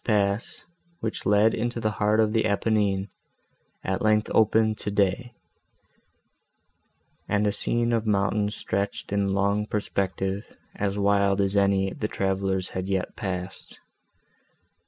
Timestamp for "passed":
13.15-13.79